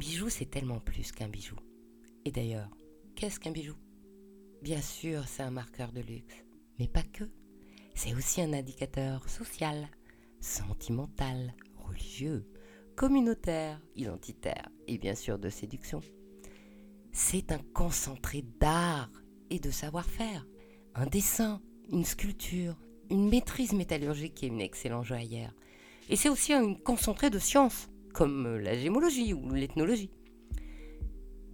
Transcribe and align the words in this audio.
bijou, 0.00 0.30
c'est 0.30 0.46
tellement 0.46 0.80
plus 0.80 1.12
qu'un 1.12 1.28
bijou. 1.28 1.56
Et 2.24 2.32
d'ailleurs, 2.32 2.70
qu'est-ce 3.14 3.38
qu'un 3.38 3.50
bijou? 3.50 3.74
Bien 4.62 4.80
sûr, 4.80 5.28
c'est 5.28 5.42
un 5.42 5.50
marqueur 5.50 5.92
de 5.92 6.00
luxe, 6.00 6.42
mais 6.78 6.88
pas 6.88 7.02
que. 7.02 7.24
C'est 7.94 8.14
aussi 8.14 8.40
un 8.40 8.54
indicateur 8.54 9.28
social, 9.28 9.88
sentimental, 10.40 11.54
religieux, 11.86 12.48
communautaire, 12.96 13.78
identitaire 13.94 14.70
et 14.88 14.96
bien 14.96 15.14
sûr 15.14 15.38
de 15.38 15.50
séduction. 15.50 16.00
C'est 17.12 17.52
un 17.52 17.60
concentré 17.74 18.42
d'art 18.58 19.10
et 19.50 19.58
de 19.58 19.70
savoir-faire, 19.70 20.46
un 20.94 21.06
dessin, 21.06 21.60
une 21.92 22.06
sculpture, 22.06 22.80
une 23.10 23.28
maîtrise 23.28 23.74
métallurgique 23.74 24.42
et 24.42 24.46
une 24.46 24.62
excellente 24.62 25.04
joaillère. 25.04 25.54
Et 26.08 26.16
c'est 26.16 26.30
aussi 26.30 26.54
un 26.54 26.72
concentré 26.72 27.28
de 27.28 27.38
sciences, 27.38 27.90
comme 28.20 28.58
la 28.58 28.76
gémologie 28.76 29.32
ou 29.32 29.54
l'ethnologie. 29.54 30.10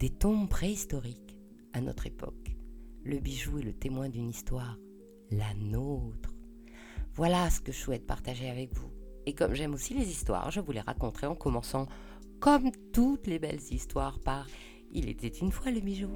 Des 0.00 0.10
tombes 0.10 0.48
préhistoriques 0.48 1.38
à 1.72 1.80
notre 1.80 2.08
époque. 2.08 2.56
Le 3.04 3.20
bijou 3.20 3.60
est 3.60 3.62
le 3.62 3.72
témoin 3.72 4.08
d'une 4.08 4.30
histoire, 4.30 4.76
la 5.30 5.54
nôtre. 5.54 6.34
Voilà 7.14 7.50
ce 7.50 7.60
que 7.60 7.70
je 7.70 7.78
souhaite 7.78 8.04
partager 8.04 8.50
avec 8.50 8.74
vous. 8.74 8.90
Et 9.26 9.32
comme 9.32 9.54
j'aime 9.54 9.74
aussi 9.74 9.94
les 9.94 10.10
histoires, 10.10 10.50
je 10.50 10.58
vous 10.58 10.72
les 10.72 10.80
raconterai 10.80 11.28
en 11.28 11.36
commençant, 11.36 11.86
comme 12.40 12.72
toutes 12.92 13.28
les 13.28 13.38
belles 13.38 13.62
histoires, 13.70 14.18
par 14.18 14.48
Il 14.90 15.08
était 15.08 15.28
une 15.28 15.52
fois 15.52 15.70
le 15.70 15.78
bijou. 15.78 16.10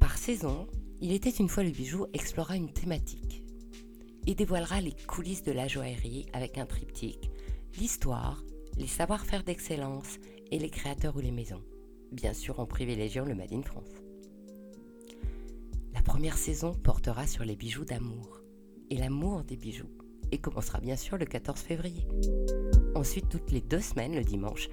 Par 0.00 0.16
saison, 0.16 0.66
Il 1.02 1.12
était 1.12 1.28
une 1.28 1.50
fois 1.50 1.62
le 1.62 1.68
bijou 1.68 2.06
explorera 2.14 2.56
une 2.56 2.72
thématique 2.72 3.44
et 4.26 4.34
dévoilera 4.34 4.80
les 4.80 4.94
coulisses 5.06 5.42
de 5.42 5.52
la 5.52 5.68
joaillerie 5.68 6.24
avec 6.32 6.56
un 6.56 6.64
triptyque, 6.64 7.31
l'histoire, 7.78 8.42
les 8.76 8.86
savoir-faire 8.86 9.44
d'excellence 9.44 10.18
et 10.50 10.58
les 10.58 10.70
créateurs 10.70 11.16
ou 11.16 11.20
les 11.20 11.30
maisons, 11.30 11.62
bien 12.10 12.34
sûr 12.34 12.60
en 12.60 12.66
privilégiant 12.66 13.24
le 13.24 13.34
Made 13.34 13.52
in 13.52 13.62
France. 13.62 13.90
La 15.94 16.02
première 16.02 16.36
saison 16.36 16.74
portera 16.74 17.26
sur 17.26 17.44
les 17.44 17.56
bijoux 17.56 17.84
d'amour 17.84 18.40
et 18.90 18.96
l'amour 18.96 19.44
des 19.44 19.56
bijoux 19.56 19.90
et 20.30 20.38
commencera 20.38 20.80
bien 20.80 20.96
sûr 20.96 21.16
le 21.16 21.26
14 21.26 21.60
février. 21.60 22.06
Ensuite, 22.94 23.28
toutes 23.28 23.50
les 23.50 23.60
deux 23.60 23.80
semaines, 23.80 24.14
le 24.14 24.24
dimanche, 24.24 24.68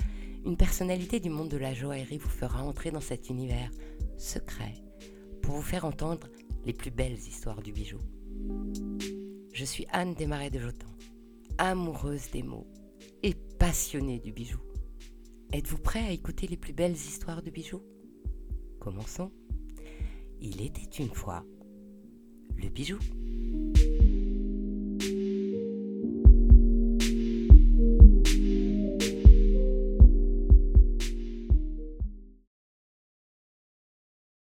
une 0.45 0.57
personnalité 0.57 1.19
du 1.19 1.29
monde 1.29 1.49
de 1.49 1.57
la 1.57 1.73
joaillerie 1.73 2.17
vous 2.17 2.29
fera 2.29 2.63
entrer 2.63 2.91
dans 2.91 3.01
cet 3.01 3.29
univers 3.29 3.71
secret 4.17 4.73
pour 5.41 5.55
vous 5.55 5.61
faire 5.61 5.85
entendre 5.85 6.27
les 6.65 6.73
plus 6.73 6.91
belles 6.91 7.17
histoires 7.17 7.61
du 7.61 7.71
bijou. 7.71 7.97
Je 9.53 9.65
suis 9.65 9.85
Anne 9.91 10.13
Desmarais 10.13 10.49
de 10.49 10.59
Jotan, 10.59 10.87
amoureuse 11.57 12.29
des 12.31 12.43
mots 12.43 12.67
et 13.23 13.33
passionnée 13.33 14.19
du 14.19 14.31
bijou. 14.31 14.59
Êtes-vous 15.51 15.79
prêt 15.79 16.05
à 16.05 16.11
écouter 16.11 16.47
les 16.47 16.57
plus 16.57 16.73
belles 16.73 16.93
histoires 16.93 17.41
de 17.41 17.49
bijoux? 17.49 17.83
Commençons. 18.79 19.31
Il 20.41 20.61
était 20.61 21.03
une 21.03 21.13
fois 21.13 21.43
le 22.55 22.69
bijou. 22.69 22.99